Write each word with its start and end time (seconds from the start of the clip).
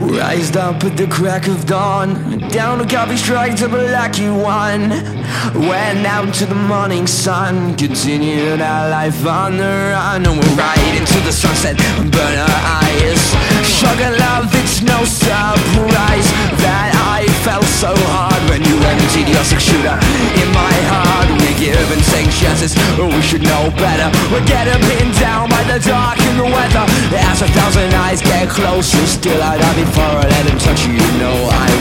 Rised 0.00 0.56
up 0.56 0.84
at 0.84 0.96
the 0.96 1.06
crack 1.06 1.48
of 1.48 1.66
dawn. 1.66 2.38
Down 2.48 2.80
a 2.80 2.86
coffee 2.86 3.16
strike 3.16 3.56
to 3.56 3.68
the 3.68 3.90
lucky 3.90 4.28
one. 4.28 4.90
Went 5.68 6.06
out 6.06 6.32
to 6.34 6.46
the 6.46 6.54
morning 6.54 7.06
sun. 7.06 7.76
Continued 7.76 8.60
our 8.60 8.88
life 8.90 9.26
on 9.26 9.56
the 9.56 9.64
run. 9.64 10.24
And 10.24 10.38
we're 10.38 10.56
right 10.56 10.94
into 10.98 11.18
the 11.26 11.32
sunset. 11.32 11.76
Burn 12.12 12.38
our 12.38 12.60
eyes. 12.82 13.20
Sugar 13.66 14.16
love, 14.18 14.48
it's 14.54 14.82
no 14.82 15.04
surprise 15.04 15.57
We 23.06 23.22
should 23.22 23.42
know 23.42 23.70
better. 23.78 24.10
We're 24.32 24.44
getting 24.44 24.80
pinned 24.90 25.14
down 25.20 25.48
by 25.48 25.62
the 25.70 25.78
dark 25.78 26.18
and 26.18 26.40
the 26.40 26.44
weather. 26.50 26.84
As 27.14 27.42
a 27.42 27.48
thousand 27.54 27.94
eyes 27.94 28.20
get 28.20 28.48
closer 28.48 28.98
Still 29.06 29.40
I'd 29.40 29.60
die 29.60 29.74
before 29.84 30.02
I 30.02 30.26
let 30.26 30.46
him 30.50 30.58
touch 30.58 30.84
you 30.86 30.92
You 30.92 31.12
know 31.18 31.48
I 31.50 31.77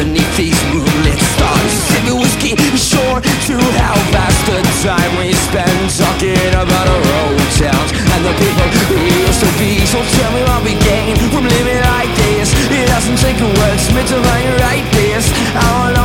underneath 0.00 0.36
these 0.36 0.56
moonlit 0.72 1.20
stars. 1.36 1.72
Sipping 1.92 2.16
whiskey, 2.16 2.56
sure 2.72 3.20
to 3.20 3.56
how 3.84 3.96
fast 4.12 4.40
the 4.48 4.58
time 4.80 5.12
we 5.20 5.32
spend 5.32 5.76
Talking 5.90 6.54
about 6.56 6.86
our 6.88 7.04
old 7.20 7.48
towns 7.60 7.90
and 7.92 8.22
the 8.24 8.32
people 8.40 8.66
we 8.96 9.12
used 9.12 9.40
to 9.44 9.50
be. 9.60 9.84
So 9.84 10.00
tell 10.16 10.32
me 10.32 10.42
what 10.48 10.64
we 10.64 10.72
gain 10.80 11.16
from 11.28 11.44
living 11.44 11.80
like 11.92 12.12
this. 12.16 12.48
It 12.72 12.88
doesn't 12.88 13.18
take 13.20 13.36
a 13.36 13.50
wordsmith 13.60 14.08
to 14.08 14.18
find 14.24 14.48
right 14.64 14.86
this. 14.96 15.28
I 15.52 15.92
will 15.92 15.99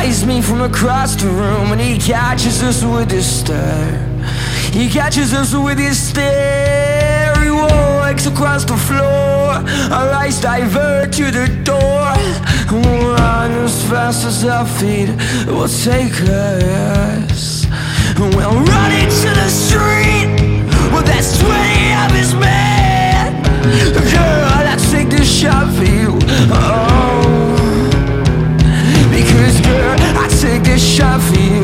Eyes 0.00 0.24
me 0.24 0.40
from 0.40 0.60
across 0.60 1.16
the 1.16 1.26
room 1.26 1.72
And 1.72 1.80
he 1.80 1.98
catches 1.98 2.62
us 2.62 2.84
with 2.84 3.10
his 3.10 3.26
stare. 3.26 3.98
He 4.72 4.88
catches 4.88 5.34
us 5.34 5.52
with 5.52 5.76
his 5.76 5.98
stare. 6.00 7.34
He 7.42 7.50
walks 7.50 8.26
across 8.26 8.64
the 8.64 8.76
floor. 8.76 9.48
Our 9.96 10.10
eyes 10.22 10.40
divert 10.40 11.12
to 11.14 11.32
the 11.32 11.48
door. 11.64 12.14
And 12.70 12.86
we'll 12.86 13.14
run 13.16 13.50
as 13.66 13.82
fast 13.90 14.24
as 14.24 14.44
our 14.44 14.66
feet 14.78 15.08
will 15.48 15.66
take 15.66 16.14
us. 16.30 17.66
And 18.20 18.32
we'll 18.36 18.62
run 18.74 18.92
into 19.02 19.30
the 19.40 19.48
street 19.48 20.30
Well, 20.92 21.02
that's 21.02 21.40
20 21.40 21.52
of 22.04 22.12
his 22.12 22.34
men 22.34 23.42
Girl, 24.14 24.42
I 24.58 24.76
take 24.92 25.08
this 25.10 25.28
shot 25.40 25.74
for 25.74 25.84
you. 25.84 26.18
Oh 26.52 26.97
I 30.78 31.18
take 31.34 31.57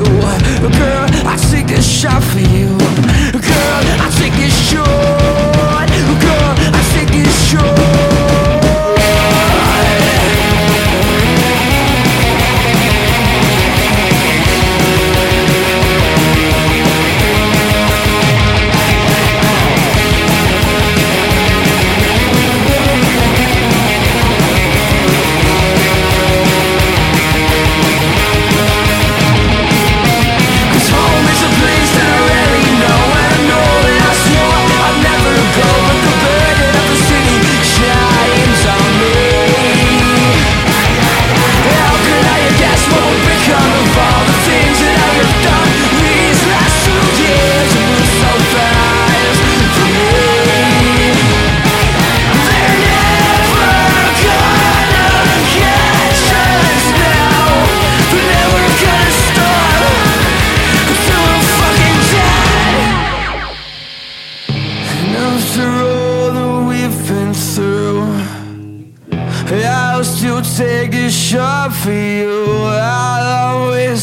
I'll 69.63 70.05
still 70.05 70.43
take 70.43 70.95
a 70.95 71.11
shot 71.11 71.73
for 71.73 71.93
you. 71.93 72.65
I'll 72.65 73.61
always 73.61 73.94